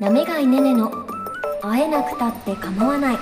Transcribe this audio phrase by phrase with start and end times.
[0.00, 0.90] なめがいねねの
[1.62, 3.18] 会えなくたって構わない。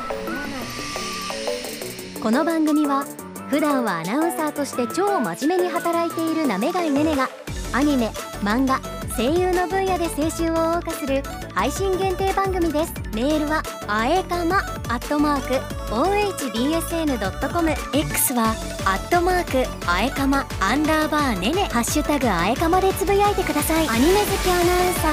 [2.20, 3.04] この番組は
[3.48, 7.28] 普段はアナウンサーとして超真面目に働いているなめがいねねが
[7.72, 8.08] アニメ
[8.42, 8.80] 漫画
[9.16, 11.22] 声優の分野で青春を謳歌する
[11.54, 12.92] 配信限定番組です。
[13.14, 15.54] メールはあえかまアットマーク
[15.94, 18.50] ohbsn.com X は
[18.84, 21.68] アットマークあえかまアンダーバーねね。
[21.72, 23.88] ハッシュタグあえかまでつぶやいてください。
[23.88, 25.08] アニメ好きアナウンサ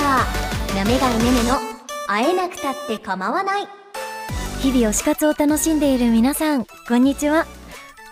[0.48, 0.51] ー。
[0.76, 1.60] なめがいねねの
[2.08, 3.68] 会えなくたって構わない。
[4.62, 7.46] 日々推し活を楽しんでいる皆さんこんにちは。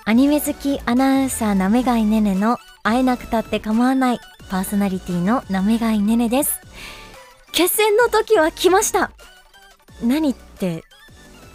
[0.03, 6.59] アニメ好きアナウンサーなめがいねねの会えなくたって構わないパーソナリティのなめがいねねです。
[7.53, 9.12] 決戦の時は来ました。
[10.03, 10.84] 何って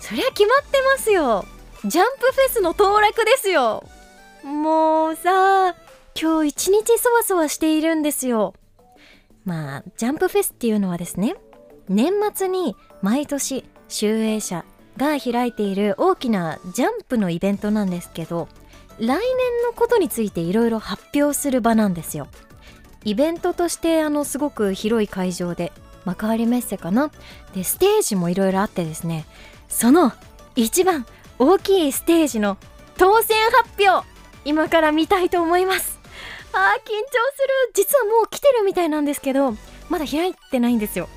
[0.00, 1.44] そりゃ決まってますよ。
[1.84, 3.84] ジャンプフェスの当落ですよ。
[4.42, 5.74] もうさ
[6.18, 8.54] 今日一日そわそわしているんですよ。
[9.44, 11.36] まあジャンプフェスっていうのはですね
[11.88, 14.64] 年末に毎年集英社
[14.96, 18.48] が開いている大きなジャンプのイベントなんですけど
[18.98, 19.18] 来年
[19.66, 22.28] のことについていろいろ発表する場なんですよ。
[23.04, 25.72] イベントとしてあのすごく広い会場で
[26.04, 27.10] 幕張メッセかな？
[27.54, 29.26] でステージもいろいろあってですね
[29.68, 30.12] その
[30.56, 31.04] 一番
[31.38, 32.56] 大きいステージの
[32.96, 34.06] 当選発表
[34.44, 35.93] 今から見たいと思います。
[36.54, 37.72] あー緊張する。
[37.74, 39.54] 実はもう来てるみたいなんですけど
[39.88, 41.08] まだ開いてないんですよ。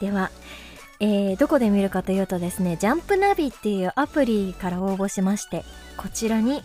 [0.00, 0.30] では
[1.02, 5.64] えー、どこで見るかというとですねジャンプナビっていうアプリから応募しまして
[5.96, 6.62] こちらに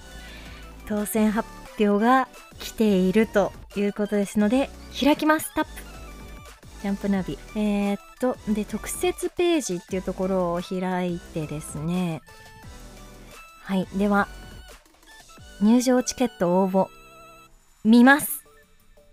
[0.88, 1.48] 当選発
[1.80, 2.28] 表が
[2.60, 5.54] 来ているということですので開きます。
[5.56, 5.70] タップ。
[6.82, 7.40] ジャンプナビ。
[7.56, 12.22] えー、っとで特設ページっていうところを開いてですね。
[13.62, 13.88] はい。
[13.96, 14.28] では
[15.62, 16.88] 入場チケット応募。
[17.86, 18.44] 見ます。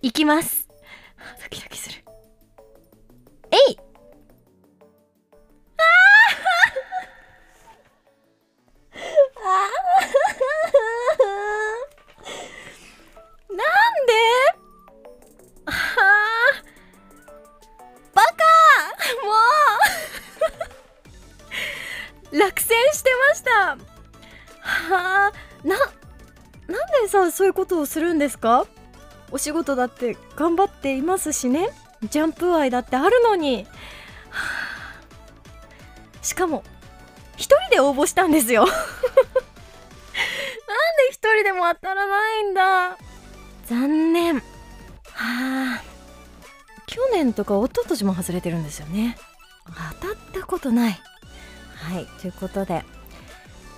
[0.01, 0.67] 行きます。
[1.43, 2.03] ドキドキする。
[3.51, 3.77] えい！
[27.23, 28.67] なんそういうことをするんですか？
[29.31, 31.71] お仕事だって頑張っていますしね。
[32.11, 33.65] ジャンプ愛だってあるのに、
[34.31, 34.41] は
[36.21, 36.65] あ、しかも
[37.37, 38.67] 一人で応募したんですよ。
[38.67, 38.83] なんで
[41.11, 42.99] 一人でも当たらないんだ？
[43.67, 44.35] 残念。
[44.35, 44.43] は
[45.15, 45.83] あ。
[46.87, 49.17] 去年とか一昨年も外れてるんですよね。
[50.01, 51.01] 当たったことない。
[51.77, 52.85] はいということで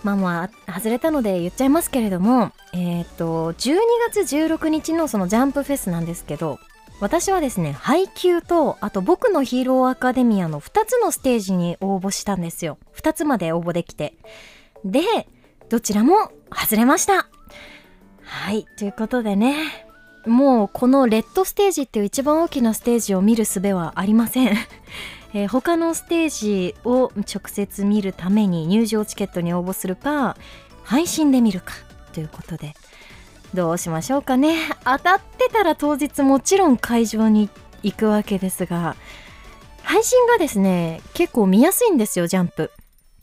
[0.02, 3.76] まあまあ外れたので言っちゃいますけれどもえっ、ー、と12
[4.12, 6.58] 月16日のそのジャンプフェスなんですけど
[7.00, 12.78] 私はですね配給とあと僕のヒーローアカデミアの2つのステージに応募したんですよ。
[12.96, 14.14] 2つまで応募できて。
[14.84, 15.02] で
[15.68, 17.28] どちらも外れました。
[18.22, 19.86] はいということでね
[20.26, 24.56] もうこのレッドステージっていう一番大きなステージを見る術はありません。
[25.34, 30.36] えー、他のステージを直接見るために入場チケットに応募するか
[30.84, 31.74] 配信で見るか。
[32.14, 32.74] ということで
[33.52, 34.56] どうしましょうかね。
[34.84, 37.48] 当たってたら当日もちろん会場に
[37.82, 38.96] 行くわけですが
[39.82, 42.70] 配信がですね結構見やすいんですよジャンプ。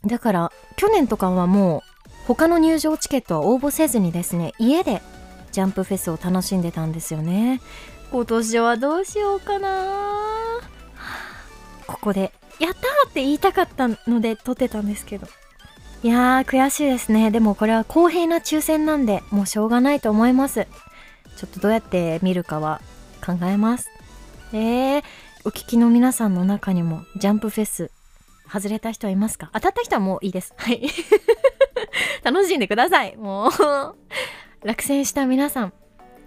[0.06, 1.80] だから去年とかはもう
[2.26, 5.02] 他の入場チケットは応募せずにですね家で
[5.50, 7.60] ジャンプフェスを楽しんでたんですよね。
[8.10, 10.60] 今年はどうしようかな。
[11.86, 12.78] ここで「やった!」
[13.08, 15.26] って言いたかったので撮ってたんですけど。
[16.02, 17.30] いやー悔しいですね。
[17.30, 20.66] でもこれは公平な抽選なんでもうしょうがないと思います。
[21.36, 22.80] ちょっとどうやって見るかは
[23.24, 23.88] 考えます。
[24.52, 25.02] えー、
[25.44, 27.90] お聞きの皆さんの中にもジャンプフェス
[28.52, 29.50] 外れた人はいますか？
[29.52, 30.54] 当たった人はもういいです。
[30.56, 30.82] はい。
[32.24, 33.16] 楽しんでください。
[33.16, 33.52] もう。
[34.66, 35.72] 落選した皆さん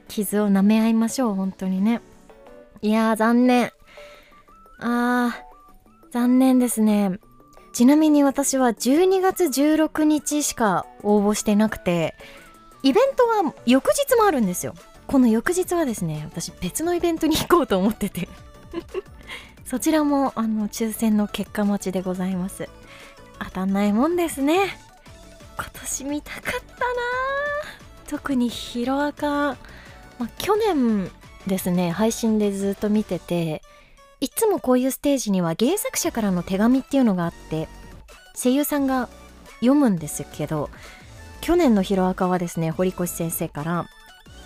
[0.07, 2.01] 傷を舐め合いましょう本当にね。
[2.81, 3.71] いやー残念。
[4.79, 7.19] あー残念ですね。
[7.75, 12.15] ちなみに私は12月16日しか応募してなくて
[12.83, 14.75] イベントは翌日もあるんですよ。
[15.07, 18.29] この翌日はですね私別のイベントに行こうと思ってて。
[19.65, 22.69] そちらもあの抽選の結果待ちでございます。
[23.39, 24.77] 当たんないもんですね。
[25.57, 26.61] 今年見たかったな。
[28.07, 29.57] 特にヒロアカ、
[30.17, 31.11] ま、去年
[31.45, 33.61] ですね配信でずっと見てて
[34.21, 37.67] いつもこういうステージには原作者からの手紙っていうのがあって
[38.35, 39.09] 声優さんが
[39.59, 40.69] 読むんですけど
[41.41, 43.85] 去年のヒロアカはですね堀越先生から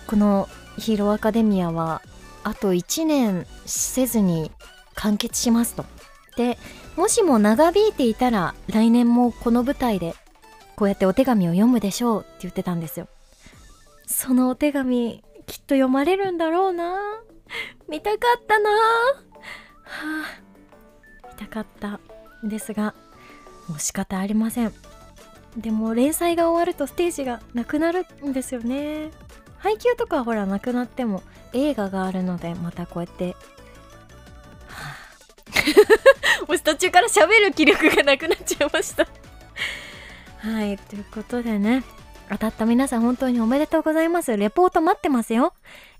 [0.06, 2.02] このヒーローアカデミアは
[2.42, 4.50] あと1年せずに
[4.94, 5.84] 完結しますと。
[6.36, 6.58] で
[6.96, 10.14] もしも長引いていたら来年もこの舞台で
[10.76, 13.08] こうやってお手紙を読むでしょうって言ってたんですよ。
[14.06, 16.98] そのお手紙きっと読まれるんだろうな。
[17.88, 18.70] 見たかったな。
[19.90, 22.00] はあ見たかった
[22.42, 22.94] ですが
[23.68, 24.72] もう仕方ありません。
[25.56, 29.10] でも連載が終わるとステージがなくなるんですよね。
[29.58, 31.22] 配給とかほらなくなっても
[31.52, 33.36] 映画があるのでまたこうやって
[34.68, 34.96] は
[36.42, 39.06] あ もう途中から喋る気力がなくなっちゃいました。
[40.38, 41.82] はいということでね
[42.30, 44.36] 当たった皆さん本当におめでとうございます。
[44.36, 45.52] レポート待ってますよ、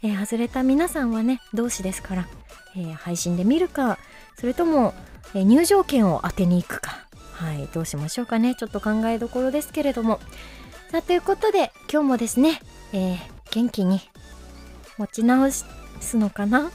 [0.02, 2.28] えー、外れた皆さんはね同志ですから、
[2.76, 3.98] えー、配信で見るか
[4.36, 4.94] それとも、
[5.34, 7.06] えー、入場券を当てに行くか。
[7.32, 8.54] はいどうしましょうかね。
[8.54, 10.20] ちょっと考えどころですけれども。
[10.90, 12.60] さあということで今日もですね、
[12.92, 13.18] えー、
[13.50, 14.00] 元気に
[14.98, 15.64] 持ち直す
[16.14, 16.70] のかな？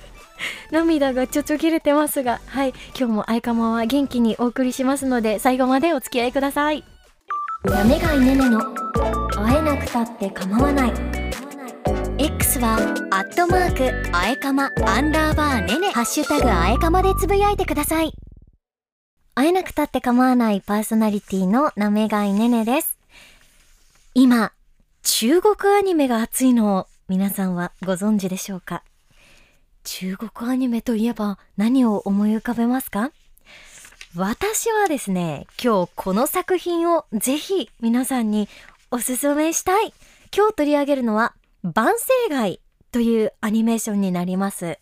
[0.70, 6.84] 涙がちょちょ切れてますがはい今日も相釜は元気にお送りしますので最後までお付き合いください。
[7.70, 8.60] やめがいねねの
[9.34, 11.19] 会えなくたって構わない。
[12.22, 12.76] X は
[13.10, 18.12] アットマークあえかまアンダーバーねねハッシュタグあえかまでつぶやいてください。
[19.34, 22.98] 会えなくたって構わないパーソナリティのなめがいねねです。
[24.12, 24.52] 今
[25.02, 28.82] 中国アニメが熱いのを皆さんはご存知でしょうか？
[29.84, 33.12] 中国アニメといえば何を思い浮かべますか？
[34.14, 38.46] 私はですね、今日この作品をぜひ皆さんに
[38.90, 39.94] おすすめしたい。
[40.36, 41.32] 今日取り上げるのは、
[41.62, 42.60] 万世街
[42.90, 44.78] というアニメーションになります。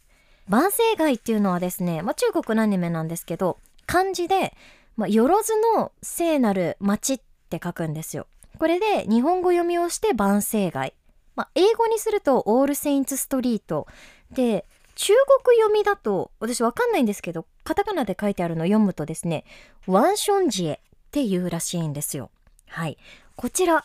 [0.48, 4.54] 万世街っていうのはですね、まあ、中国のアニメなんですけど、漢字で、
[4.96, 7.20] まあ、よろずの聖なる町っ
[7.50, 8.28] て書くんですよ。
[8.58, 10.94] これで日本語読みをして万世街。
[11.34, 13.88] まあ、英語にするとオールセインツストリート。
[14.30, 14.64] で、
[14.94, 15.14] 中
[15.44, 19.44] 国読みだと、私わかんないんですけど、カタカナで書いてあるのを読むとですね、
[19.86, 22.30] ワンションジエっていうらしいんですよ。
[22.68, 22.98] はい。
[23.36, 23.84] こちら、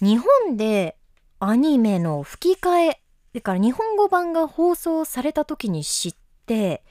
[0.00, 0.96] 日本で
[1.46, 3.00] アニメの吹き替え、
[3.34, 6.14] だから日本語版が放送された時に知っ
[6.46, 6.82] て、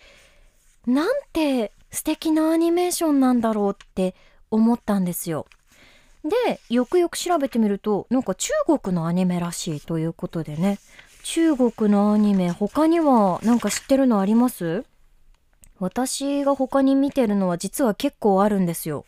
[0.86, 4.14] なんて素敵なアニメーションなんだろうって
[4.52, 5.48] 思ったんですよ。
[6.24, 10.78] で、よくよく調べてみると、なんか中国のアニメらしいということでね、
[11.24, 14.86] 中国のアニメ他には何か知ってるのあります？
[15.80, 19.06] 私が他に見てるのは実は結構あるんですよ。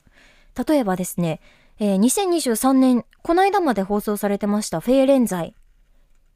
[0.68, 1.40] 例えばですね、
[1.78, 5.54] えー、2023年、この間まで放送されてましたフェーレンザイ。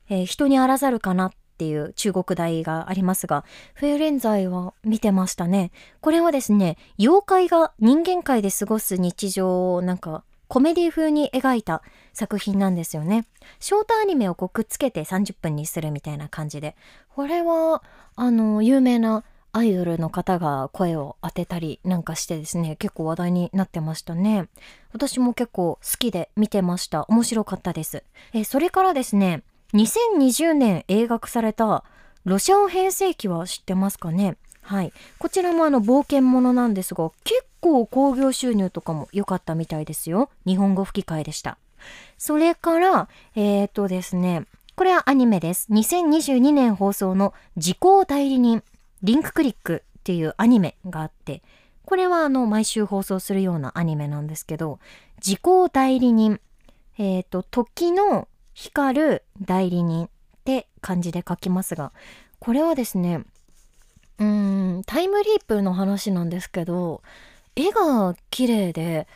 [0.10, 5.72] えー、人にあらざるかなっていう中国大がありますが、フェーレンザイは見てましたね。
[6.02, 13.26] これはですね、妖怪が人間界で過ごす日常をなんかコメディ風に描いた作品なんですよね。
[13.62, 16.76] ショートアニメをこうくっつけて30分にするみたいな感じで。
[17.16, 17.82] これは、
[18.16, 24.48] あの、有名なアイドルの方が声を当てたりなんかしてですね、結構話題になってましたね。
[24.94, 27.06] 私も結構好きで見てました。
[27.10, 28.04] 面白かったです。
[28.34, 29.44] えそれからですね、
[29.74, 31.84] 2020年映画化された
[32.25, 34.38] ロシアン編成期は知ってますかね？
[34.62, 34.94] はい。
[35.18, 40.30] こちらもあの冒険者なんですが、結構興行収入とかも良かったみたいですよ。
[40.45, 41.57] 日本語吹き替えでした。
[42.18, 44.45] それから、えっ、ー、とですね、
[44.75, 45.68] これはアニメです。
[45.72, 48.63] 2022年放送の時効代理人、
[49.04, 51.42] リンククリックっていうアニメがあって、
[51.86, 54.80] これはあの、毎週放送するようなアニメなんですけど、
[55.19, 56.40] 時効代理人、
[56.97, 60.09] えっ、ー、と、時の光る代理人っ
[60.44, 61.92] て漢字で書きますが、
[62.40, 63.26] これはですね、
[64.19, 67.02] うーんタイムリープの話なんですけど
[67.56, 69.07] 絵が綺麗で、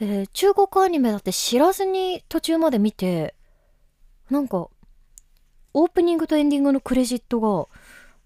[0.00, 3.34] えー、中国アニメだって知らずに途中まで見て
[4.30, 4.68] なんか
[5.74, 7.68] オープニングとエンディングのクレジットが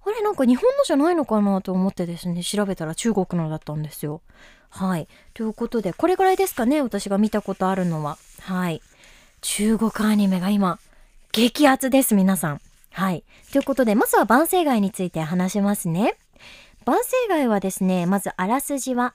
[0.04, 4.20] あれなんか日本のじゃないのかなと思ってですね調べたら中国のだったんですよ。
[4.68, 5.08] はい。
[5.34, 8.18] ということでこれぐらいですかね私が見たことあるのは。
[8.40, 8.82] はい。
[9.40, 10.78] 中国アニメが今
[11.32, 12.60] 激アツです皆さん。
[12.92, 13.24] はい。
[13.52, 16.14] ということで、まずは万世街について話しますね。
[16.84, 19.14] 万世街はですね、まずあらすじは、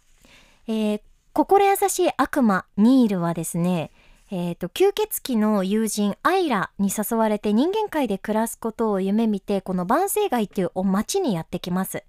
[0.68, 1.02] えー、
[1.34, 3.92] 心優しい悪魔、ニールはですね、
[4.30, 12.04] え、ー、と、吸血鬼の友人、アイラに誘われて人間界で暮らすことを夢見て、この万世街っていう街にやってきます。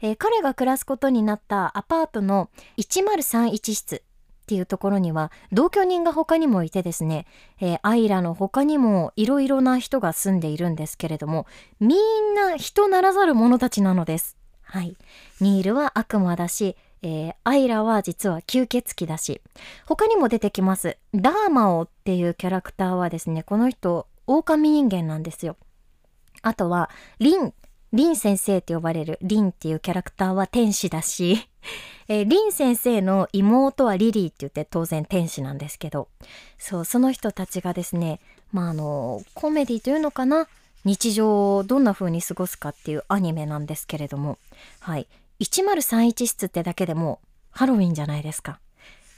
[0.00, 4.02] えー、彼が暮らすことになったアパートの1031室、
[4.44, 7.26] っていうところには同居人が他にもいてですね、
[7.62, 11.46] えー、アイラの他にもいろいろな人が住んでいるんですけれども
[11.80, 14.36] みんな人ならざる者たちなのです。
[14.62, 14.96] はい。
[15.40, 19.42] ニールは悪魔だし、えー、アイラは実は吸血鬼だし
[19.84, 20.96] 他にも出てきます。
[21.14, 25.56] ダーマオっていうキャラクターはですねこの人狼人間なんですよ。
[26.40, 27.52] あとはリン
[27.92, 31.46] リン先生って呼ばれるリンっていうキャラクターは天使だし、
[32.08, 36.08] えー、リン先生の妹はリリーって言って当然天使なんですけど、
[36.58, 38.18] そう、その人たちがですね、
[38.50, 40.48] まあ、あの、コメディというのかな
[40.84, 44.38] 日常をどんな風に過ごすかっていうアニメなんですけれども、
[44.80, 45.06] はい。
[45.40, 48.60] 1031室ってだけでもハロウィンじゃないですか。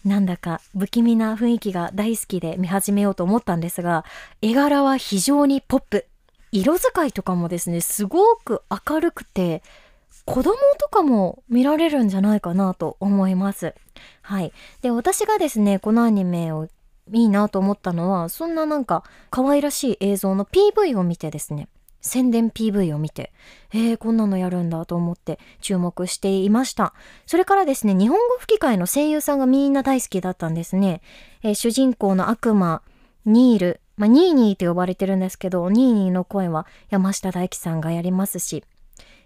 [0.04, 4.04] なんだか不気味な雰囲気が大好きで見始めようと思ったんですが、
[4.40, 6.06] 絵柄は非常にポップ。
[6.52, 9.62] 色使いとかもですね、すごく明るくて、
[10.25, 13.75] 子供とかも見られるんじゃないかなと思います。
[14.23, 14.52] はい。
[14.80, 16.68] で、私がですね、このアニメを
[17.12, 21.68] いいなと思ったのは、そんななんか可愛らしい映像の PV を見てですね、
[22.07, 23.33] 宣伝 PV を見て、
[23.73, 26.95] えー、こんなのやるんだと思って注目していました。
[27.27, 31.03] それからですね、日本語吹き替えの声優さんがみんな大好きだったんですね。
[31.43, 32.83] えー、主人公の悪魔、
[33.25, 38.65] ニール、まあ、ニーニーと呼ばれてるんですけど、ニーニーの声は山下大輝さんがやりますし、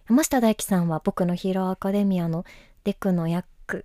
[0.09, 2.45] 山下大輝さんは僕のヒーローアカデミアの
[2.85, 3.85] デクの役、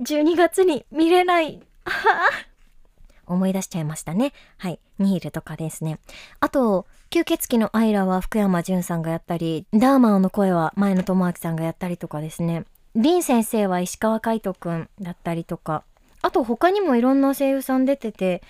[0.00, 1.60] 12月に見れない。
[3.26, 4.32] 思い出しちゃいましたね。
[4.56, 4.80] はい。
[4.98, 5.98] ニールとかですね。
[6.40, 12.64] あと、吸血鬼のアイラは福山潤さんがやったり、ダーマーの声は前野智明さんがやったりとかですね。
[12.94, 15.84] リン先生は石川海人くんだったりとか。
[16.20, 18.42] あと他にもいろんな声優さん出てて、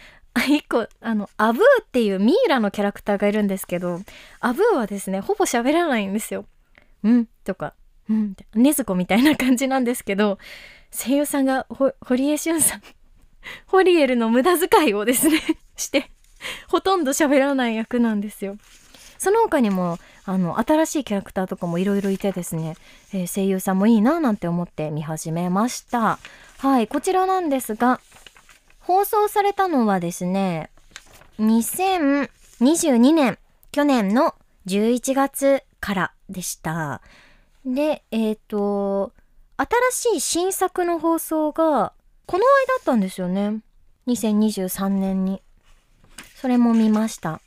[0.49, 4.01] 一個、あの、アブーっていうミイラのキャラクターがいるんですけど、
[4.41, 6.45] アブーはですね、ほぼ喋らないんですよ。
[7.05, 7.29] うん？
[7.45, 7.75] とか、
[8.11, 10.39] うん、ねずこみたいな感じなんですけど、
[10.91, 11.67] 声優さんが、
[12.01, 12.83] 堀江俊さん
[13.67, 15.41] ホリエルの無駄遣いをですね
[15.77, 16.11] して、
[16.69, 18.57] ほとんど喋らない役なんですよ。
[19.19, 22.77] その他にも、あの、新しいキャラクターとかもいろいろいてですね、
[23.13, 26.19] えー、声優さんもいいななんて思って見始めました。
[26.59, 28.01] はい、こちらなんですが、
[28.81, 30.71] 放送されたのはですね、
[31.41, 33.39] 2022年、
[33.73, 34.35] 去年の
[34.67, 37.01] 11月からでした。
[37.65, 39.13] で、えっ、ー、と、
[39.91, 41.93] 新しい新作の放送が
[42.27, 43.61] この間あったんですよね。
[44.07, 45.43] 2023年に。
[46.41, 47.41] それも見ました。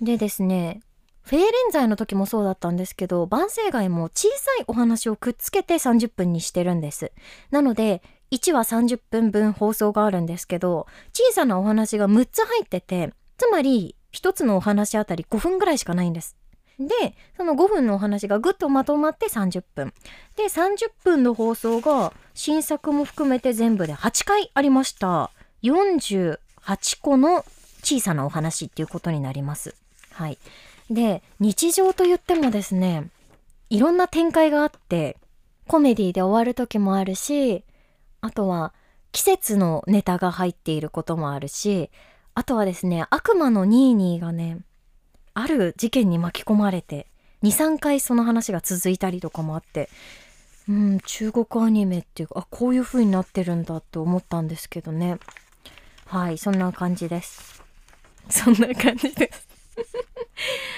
[0.00, 0.80] でですね、
[1.22, 7.12] フェーレンザイの時もそうだったんですけど、万世街も小さいお話をくっつけて30分にしてるんです。
[7.50, 16.36] なので、1話30分分放送があるんですけど、小さなお話が6つ入ってて、つまり1つのお話あたり5分ぐらいしかないんです。
[16.78, 19.92] で、その5分のお話がぐっとまとまって30分。
[20.36, 25.30] で、30分の放送が新作も含めて全部で8回ありました。
[25.62, 26.38] 48
[27.02, 27.44] 個の
[27.80, 29.74] 小さなお話っていうことになります。
[30.12, 30.38] はい。
[30.90, 33.08] で、日常と言ってもですね、
[33.68, 35.16] いろんな展開があって、
[35.66, 37.64] コメディで終わる時もあるし、
[38.20, 38.72] あとは
[39.12, 41.90] 季節のネタが入っていることもあるし、
[42.34, 44.58] あとはですね、悪魔のニーニーがね、
[45.34, 47.06] ある事件に巻き込まれて
[47.42, 49.88] 23回その話が続いたりとかもあって
[50.68, 55.18] うん中国アニメっていうかあこういう風になってるんだって思ったんですけどね
[56.06, 57.59] はいそんな感じです
[58.30, 59.48] そんな感じです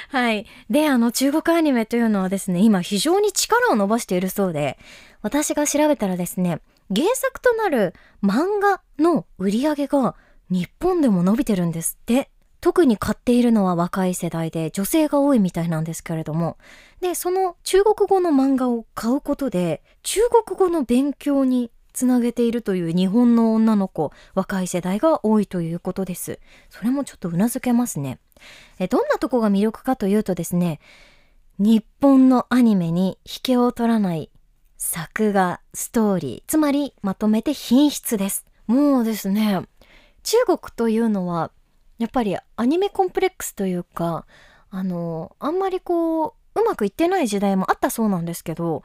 [0.09, 0.47] はい。
[0.69, 4.79] で、あの、中国アニメというのはですね、今非常に力を伸ばしているそうで、
[5.23, 6.61] 私が調べたらですね、
[6.95, 10.15] 原作となる漫画の売り上げが
[10.51, 12.29] 日本でも伸びてるんですって。
[12.63, 16.59] 特に買っているのは若い世代で女性が多いみたいなんですけれども、
[17.01, 26.39] で、その中国語の漫画を買うことで、中国語の勉強につなげているという日本の女の子、若い世代が多いということです。
[26.71, 28.19] それもちょっと頷けますね。
[28.79, 30.81] え、どんなとこが魅力かというとですね、
[31.59, 34.31] 日本のアニメに引けを取らない
[34.79, 38.47] 作画、ストーリー、つまりまとめて品質です。
[38.67, 39.63] もうですね、
[40.23, 41.51] 中国というのは
[41.99, 44.27] やっぱりアニメコンプレックスというか
[44.71, 48.83] あのあんまりこううまくいってない時代もあったそうなんですけど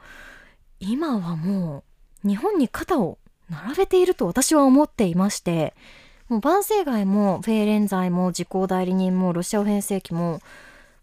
[0.80, 1.84] 今はもう
[2.24, 3.18] 日本に肩を
[3.50, 5.74] 並べていると私は思っていまして
[6.28, 10.40] もう万世街もフェーレンザイも時効代理人もロシア編成機も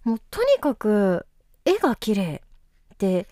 [0.04, 1.26] もうとにかく
[1.66, 2.42] 絵が綺麗
[3.00, 3.28] で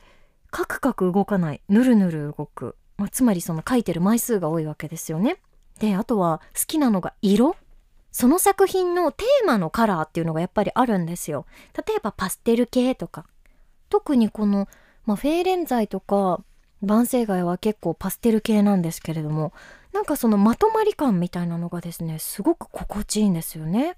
[0.50, 5.38] カクカク動かないぬるぬる動く、まあ、つまりその描いてる枚数が多いわけですよね。
[5.80, 7.56] であとは好きなのが色
[8.12, 11.46] その作品のテーマのカラーっていうのがやっぱりあるんですよ。
[11.76, 13.26] 例えばパステル系とか。
[13.90, 14.68] 特にこの、
[15.06, 16.42] まあ、フェーレン剤とか
[16.84, 19.54] 万世街は結構パステル系なんですけれども、
[19.94, 23.98] なんかそのまとまり感みたいなのがですね、すごく心地いいんですよね。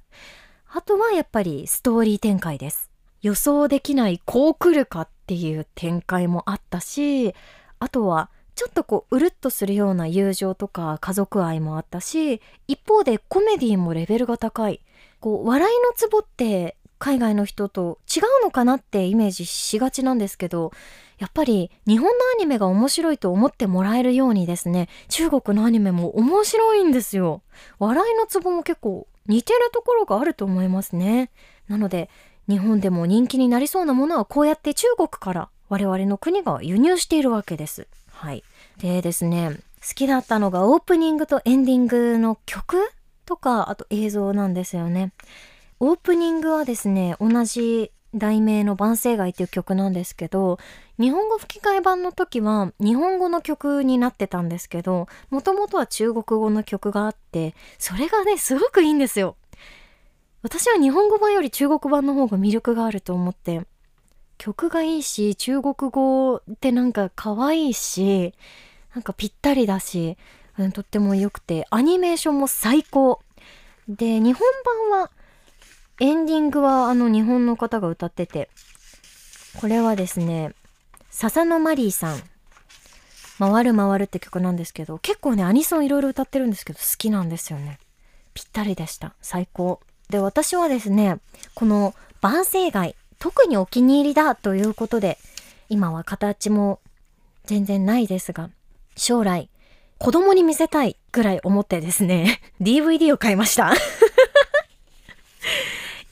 [0.71, 2.89] あとはやっぱりストーリー展開です。
[3.21, 7.33] 予想できないこう来るかっていう展開もあったし、
[7.79, 14.79] あとはちょっとこううるっとするような友情とか家族愛もあったし一方でコメディもレベルが高い
[15.19, 20.71] こう笑いのツボって海外の人と違うのかなってイメージしがちなんですけど
[21.17, 27.41] やっぱり日本のアニメが面白いと思ってもらえるようにですね中国のアニメも面白いんですよ。
[27.79, 31.31] 笑いのツボも結構似てるところがあると思いますね。
[31.67, 32.09] なので
[32.47, 37.87] 日本でも人気になりそうなものはこうやって中国から我々の国が輸入しているわけです。
[38.11, 38.43] はい。
[38.77, 39.51] でですね
[39.87, 42.91] 好きだったのがオープニングとエンディングの曲
[43.25, 45.11] とかあと映像なんですよね。
[45.79, 50.57] オープニングはですね同じ題名の万世街っていう曲なんですけど
[50.99, 59.35] 日本語吹き替え版の時は日本語の曲になってたんですけどもともとは中国語の曲があってそれがねすごくいいんですよ。
[60.41, 63.63] 私は日本語版より中国版の方が魅力があると思って
[64.37, 68.35] 曲がいいし中国語ってなんか可愛いし
[68.93, 70.17] なんかぴったりだし、
[70.59, 73.21] うん、とっても良くてアニメーションも最高。
[73.87, 74.47] で日本
[74.91, 75.11] 版は
[75.99, 78.49] エンディングはあの日本の方が歌ってて
[79.61, 80.53] これはですね
[81.09, 82.19] 笹野マリーさん
[83.39, 87.79] 「回る回る」って曲なんですけど結構ねアニソンいろいろ歌ってるんですけど好きなんですよね。
[88.33, 89.13] ぴったりでした。
[89.21, 89.79] 最高。
[90.09, 91.19] で私はですね
[91.53, 95.17] この万世街特にお気に入りだということで
[95.69, 96.79] 今は形も
[97.45, 98.49] 全然ないですが
[98.97, 99.49] 将来
[99.97, 103.73] 子供に見せたいぐらい思ってですね DVD を買いました。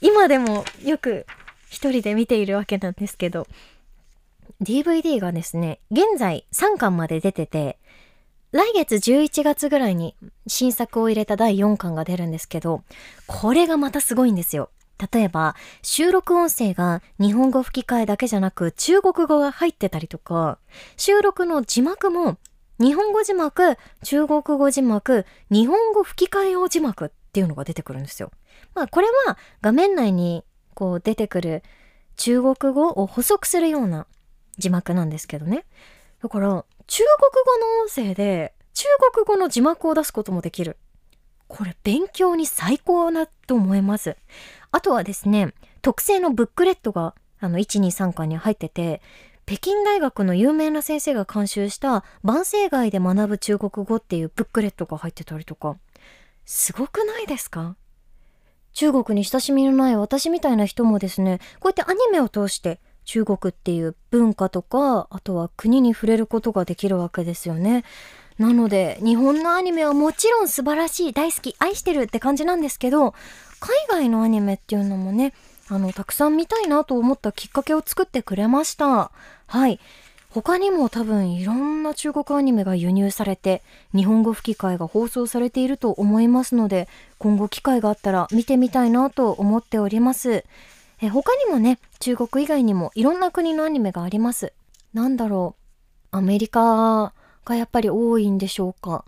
[0.04, 1.24] 今でもよく
[1.70, 3.46] 一人で見ているわけなんですけど
[4.62, 7.78] DVD がですね現在3巻まで出てて
[8.52, 10.14] 来月11月ぐらいに
[10.46, 12.82] 新作を入れた第4巻が出るんですけど
[13.26, 14.68] これがまたすごいんですよ。
[15.12, 20.58] 例えば収録音声が日本語吹き替えだけじゃなく中国語が入ってたりとか
[20.96, 22.36] 収録の字幕も
[22.78, 28.30] 日本語字幕中国語字幕日本語吹き替え用字幕っっていうのが出てくるんですよ
[28.74, 31.64] まあこれは画面内にこう出てくる
[32.16, 34.06] 中国語を補足するような
[34.56, 35.64] 字幕なんですけどね。
[36.22, 40.76] だから中国語の音声で中国語の字幕を出すこともできる。
[41.48, 44.16] これ勉強に最高だと思います。
[44.70, 49.02] あとはですね、特製のブックレットがあの123巻に入ってて、
[49.46, 55.76] 北京大学の有名な先生が監修した万世街で学ぶ中国語っていうブックレットが入ってたりとか、
[56.44, 57.76] すごくないですか？
[58.72, 67.84] 中国に親しみのない私みたいな人もですね、こうやってアニメを通して中国っていう文化とか、あとは国に触れることができるわけですよね。
[68.38, 73.14] なので、日本のアニメはもちろん素晴らしい、大好き、愛してるって感じなんですけど、
[73.60, 75.34] 海外のアニメっていうのもね、
[75.68, 79.12] あの、たくさん見たいなと思ったきっかけを作ってくれました。
[79.46, 79.78] はい。
[80.34, 83.62] 他にも多分いろんな中国アニメが輸入されて
[83.94, 90.44] 日本語吹き替えが放送されていると思いますので今後機会があったら見てみたいなと思っております。
[91.00, 94.52] え他にもね中国以外にもいろんな国のアニメがあります。
[94.92, 95.54] なんだろ
[96.12, 96.16] う。
[96.16, 97.12] アメリカ
[97.44, 99.04] がやっぱり多いんでしょうか。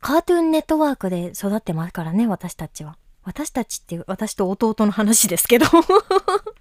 [0.00, 2.96] カートゥーンネットワークで育ってますからね私たちは。
[3.24, 5.66] 私たちっていう私と弟の話ですけど。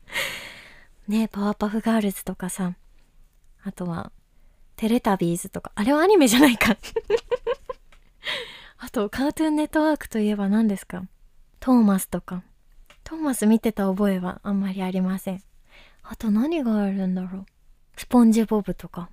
[1.08, 2.74] ねパワーパフガールズとかさ。
[3.68, 4.14] あとは、
[4.78, 6.78] テレタビーズとか、あれはアニメじゃないか
[8.80, 11.04] あと、カートゥーンネットワークといえば何ですか？
[11.60, 12.44] トーマスとか。
[13.04, 15.44] トーマス見てた覚えはあんまりありません。
[16.04, 17.46] あと何があるんだろう？
[17.98, 19.10] スポンジボブとか。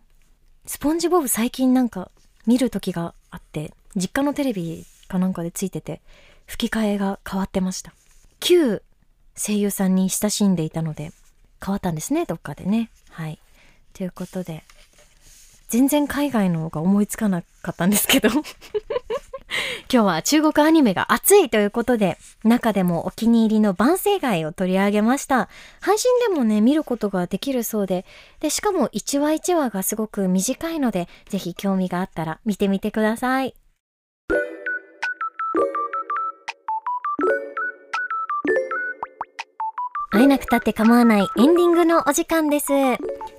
[0.67, 2.11] スポンジボブ最近なんか
[2.47, 6.01] 見る時があって、実家のテレビかなんかでついてて、
[6.47, 7.93] 吹き替えが変わってました。
[8.39, 8.83] 旧
[9.35, 11.13] 声優さんに親しんでいたので、
[11.65, 12.91] 変わったんですね、どっかでね。
[13.11, 13.39] はい。
[13.95, 14.65] ということで
[15.69, 18.29] 全然海外の方が思いつかなかったんですけど。
[19.93, 25.49] 今日は中国アニメが熱いということで中でもお気に入りの万世街を取り上げました。
[25.81, 28.05] 配信でもね見ることができるそうで
[28.41, 33.55] でしかも1話1話がすごく短いのでぜひ興味があったら見てみてください。
[40.11, 42.73] 会えなくたって構わないエンディングのお時間です。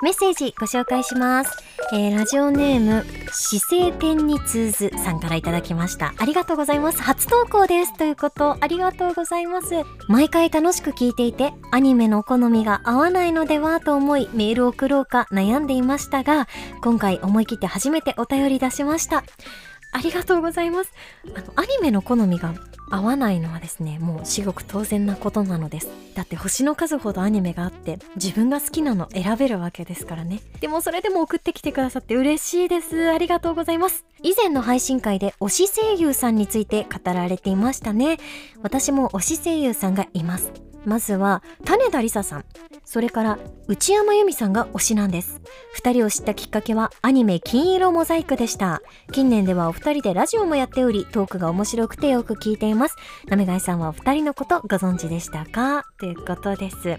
[0.06, 1.58] メッセージご紹介します。
[1.92, 6.14] えー、ラジオネーム、姿勢天に通ずさんからいただきました。
[6.20, 7.02] ありがとうございます。
[7.02, 7.98] 初投稿です。
[7.98, 9.74] ということ、ありがとうございます。
[10.08, 16.48] 毎回楽しく聞いていて、アニメの好みが合わないのではと思い、メールを送ろうか悩んでいましたが、
[16.84, 19.24] 今回思い切って初めてお便り出しました。
[19.96, 20.92] ありがとうございます。
[21.36, 22.54] あの、アニメの好みが
[22.92, 25.90] 合わないのはですねもう至極当然なことなのです。
[26.14, 30.42] だって星の数ほどアニメがあって自分が好きなの選べるわけですからね。
[30.60, 33.10] でもそれでも送ってきてくださって嬉しいです。
[33.10, 34.06] ありがとうございます。
[34.22, 38.18] 以前の配信会で推し声優さんについて語られていましたね。
[38.62, 40.52] 私も推し声優さんがいます。
[40.86, 42.46] まずは種田理沙さん。
[42.84, 45.42] それから内山由美さんが推しなんです。
[45.82, 48.82] 2人を知ったきっかけはアニメ金色モザイクでした。
[49.12, 52.96] 近年ではお二人でラジオもやっておりトークが面白くてよく聞いています。
[53.28, 55.86] なめがいさんはお二人のことご存知でしたか？
[56.00, 56.98] ということです。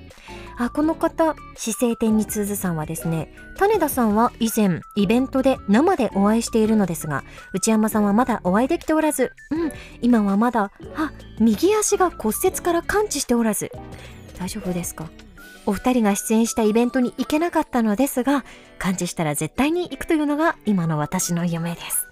[0.59, 13.71] あこの方姿勢天に通ずさんはですね種田さんは以前イベントで生でお会いしているのですが内山さんはまだお会いできておらずうん今はまだあ右足が骨折から完治しておらず
[14.39, 15.09] 大丈夫ですか？
[15.67, 18.45] お二人が出演したイベントに行けなかったのですが
[18.79, 22.07] 完治したら絶対に行くというのが今の私の夢です。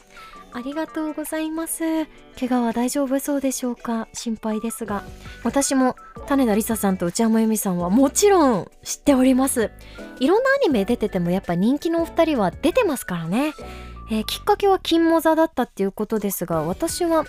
[0.52, 2.06] ありがとうございます。
[2.38, 4.06] 怪我は大丈夫そうでしょうか？
[4.12, 5.02] 心配ですが。
[5.42, 5.96] 私も
[6.26, 9.72] 種田理沙さんと内山由美さんはもちろん知っております。
[10.20, 13.52] いろんなアニメ出ててもやっぱ人気のお二人は出てますからね、
[14.12, 17.24] えー、きっかけは金モザだったっていうことですが私は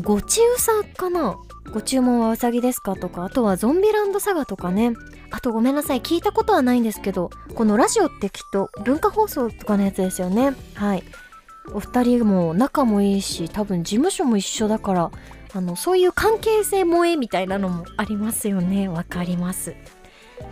[0.00, 1.36] ごちうさかな？
[1.72, 2.94] ご注文はうさぎですか？
[2.94, 4.94] とかあとはゾンビランドサガとかね。
[5.30, 10.54] あとごめんなさい聞いたことはないんですけどこのラジオってきっと文化放送とかのやつですよね。
[10.74, 11.02] はい。
[11.72, 15.10] お二人も仲もいいし多分事務所も一緒だから
[15.52, 18.88] あのそういう関係性萌えみたいなのもありますよね。
[18.88, 19.74] わかります。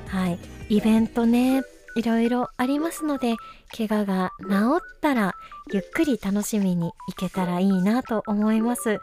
[0.09, 0.39] はい。
[0.69, 1.63] イベントね
[1.95, 3.37] いろいろありますので
[3.75, 5.35] 怪我が治ったら
[5.73, 8.99] ゆっくり楽しみに行けたらいいなと思います。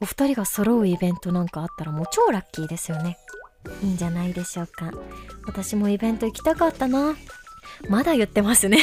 [0.00, 3.18] お二人が揃うイベントなんかあったらもう超ラッキーですよね。
[3.82, 4.92] いいんじゃないでしょうか。
[5.46, 7.14] 私もイベント行きたかったな。
[7.88, 8.78] まだ言ってますね。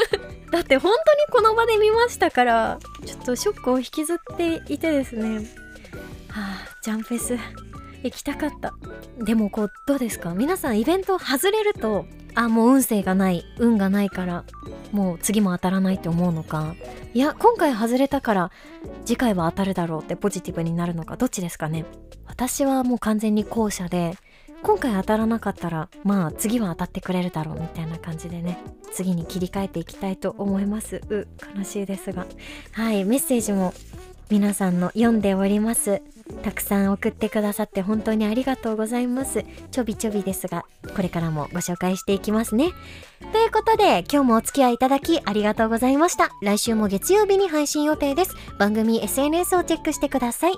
[0.52, 5.38] だって本当にこの場で見ましたからちょっとショックを引きずっていてですね。
[6.28, 7.36] はあジャンフェス
[8.02, 8.72] 行きたかった。
[9.18, 10.34] でもこうどうですか？
[10.34, 14.44] 皆さんイベント外れるとあもう運勢がない運がないから
[14.92, 16.74] もう次も当たらないって思うのか。
[17.12, 18.50] いや今回外れたから
[19.04, 21.84] 次回は当たるだろうってポジティブになるのかどっちですかね。
[22.26, 24.14] 私はもう完全に後者で
[24.62, 28.58] 今回当たらなかったらまあ次は当たってくれるだろうみたいな感じでね
[28.92, 31.00] 次に切り替えていきたいと思います。
[31.08, 32.26] う悲しいですが。
[32.72, 33.74] はいメッセージも
[34.30, 36.02] 皆さんの読んでおります。
[36.42, 39.44] たくさん送ってくださって本当にありがとうございます。
[39.72, 40.64] ちょびちょびですが
[40.94, 42.70] これからもご紹介していきますね。
[43.32, 46.30] ということで今日もお付き合いいただきありがとうございました。
[46.42, 48.34] 来週も月曜日に配信予定です。
[48.58, 50.52] 番組 SNS をチェックしてください。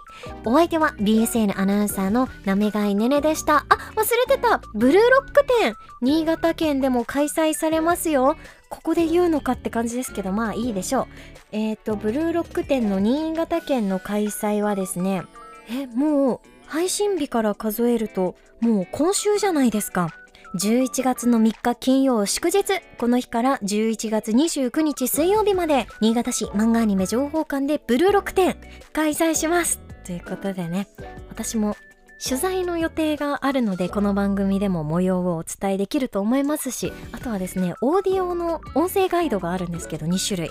[0.45, 3.65] お相手は BSN アナウンサーのなめがいねねでした。
[3.69, 4.61] あ忘れてた。
[4.75, 8.37] ブルーロック展新潟県でも開催されますよ。
[8.73, 11.07] ここで言うのかって感じですけどまあいいでしょう。
[11.53, 15.25] えっ、ー、とブルーロック店の新潟県の開催はですね
[15.71, 20.09] えもう配信日から数えるともう今週じゃないですか。
[20.55, 22.65] 11月の3日金曜祝日
[22.99, 28.57] この日から11月29日水曜日まで新潟市漫画アニメ情報館でブルーロック展
[28.95, 29.81] 開催します。
[30.05, 30.89] ということでね
[31.29, 31.77] 私も
[32.23, 40.51] 取材の予定があるのでこの番組でも模様をお伝えできると思いますしあとはですねオーディオの音声ガイドがあるんですけど2種類。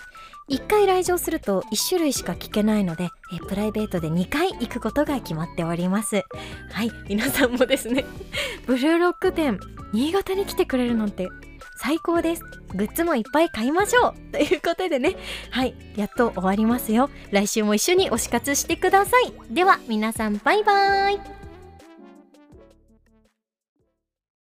[0.49, 6.23] 1回来場すると1種類しか聞けないのでえプライベートで2回行くことが決まっております。
[6.71, 8.03] はい皆さんもですね
[8.67, 9.57] ブルーロック店
[9.93, 11.29] 新潟に来てくれるなんて
[11.77, 12.43] 最高です。
[12.75, 14.31] グッズもいっぱい買いましょう。
[14.33, 15.15] ということでね。
[15.51, 17.09] はいやっと終わりますよ。
[17.31, 19.33] 来週も一緒に推し活してください。
[19.49, 21.40] では皆さんバイバーイ。